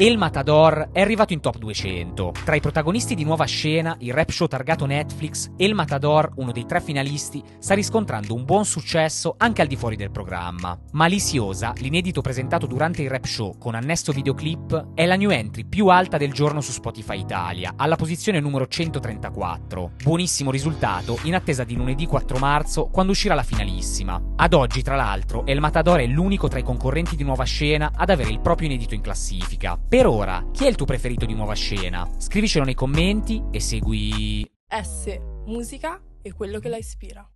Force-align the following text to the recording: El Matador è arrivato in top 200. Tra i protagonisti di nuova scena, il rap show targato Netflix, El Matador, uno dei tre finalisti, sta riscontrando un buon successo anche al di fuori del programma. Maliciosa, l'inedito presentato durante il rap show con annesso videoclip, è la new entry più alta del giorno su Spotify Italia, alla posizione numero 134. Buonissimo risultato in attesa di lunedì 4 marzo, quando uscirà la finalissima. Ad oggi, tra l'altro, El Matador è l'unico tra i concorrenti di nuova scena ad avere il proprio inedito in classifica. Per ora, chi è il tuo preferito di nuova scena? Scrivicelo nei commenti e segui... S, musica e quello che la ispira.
El 0.00 0.16
Matador 0.16 0.90
è 0.92 1.00
arrivato 1.00 1.32
in 1.32 1.40
top 1.40 1.58
200. 1.58 2.32
Tra 2.44 2.54
i 2.54 2.60
protagonisti 2.60 3.16
di 3.16 3.24
nuova 3.24 3.46
scena, 3.46 3.96
il 3.98 4.14
rap 4.14 4.30
show 4.30 4.46
targato 4.46 4.86
Netflix, 4.86 5.50
El 5.56 5.74
Matador, 5.74 6.30
uno 6.36 6.52
dei 6.52 6.66
tre 6.66 6.80
finalisti, 6.80 7.42
sta 7.58 7.74
riscontrando 7.74 8.32
un 8.32 8.44
buon 8.44 8.64
successo 8.64 9.34
anche 9.36 9.60
al 9.60 9.66
di 9.66 9.74
fuori 9.74 9.96
del 9.96 10.12
programma. 10.12 10.78
Maliciosa, 10.92 11.72
l'inedito 11.78 12.20
presentato 12.20 12.66
durante 12.66 13.02
il 13.02 13.10
rap 13.10 13.24
show 13.24 13.58
con 13.58 13.74
annesso 13.74 14.12
videoclip, 14.12 14.90
è 14.94 15.04
la 15.04 15.16
new 15.16 15.30
entry 15.30 15.64
più 15.64 15.88
alta 15.88 16.16
del 16.16 16.32
giorno 16.32 16.60
su 16.60 16.70
Spotify 16.70 17.18
Italia, 17.18 17.72
alla 17.76 17.96
posizione 17.96 18.38
numero 18.38 18.68
134. 18.68 19.94
Buonissimo 20.00 20.52
risultato 20.52 21.18
in 21.24 21.34
attesa 21.34 21.64
di 21.64 21.74
lunedì 21.74 22.06
4 22.06 22.38
marzo, 22.38 22.86
quando 22.86 23.10
uscirà 23.10 23.34
la 23.34 23.42
finalissima. 23.42 24.22
Ad 24.36 24.54
oggi, 24.54 24.80
tra 24.80 24.94
l'altro, 24.94 25.44
El 25.44 25.58
Matador 25.58 25.98
è 25.98 26.06
l'unico 26.06 26.46
tra 26.46 26.60
i 26.60 26.62
concorrenti 26.62 27.16
di 27.16 27.24
nuova 27.24 27.42
scena 27.42 27.90
ad 27.96 28.10
avere 28.10 28.30
il 28.30 28.38
proprio 28.38 28.68
inedito 28.68 28.94
in 28.94 29.00
classifica. 29.00 29.76
Per 29.88 30.06
ora, 30.06 30.44
chi 30.52 30.66
è 30.66 30.68
il 30.68 30.74
tuo 30.76 30.84
preferito 30.84 31.24
di 31.24 31.32
nuova 31.32 31.54
scena? 31.54 32.06
Scrivicelo 32.18 32.62
nei 32.62 32.74
commenti 32.74 33.42
e 33.50 33.58
segui... 33.58 34.46
S, 34.68 35.18
musica 35.46 35.98
e 36.20 36.34
quello 36.34 36.58
che 36.58 36.68
la 36.68 36.76
ispira. 36.76 37.26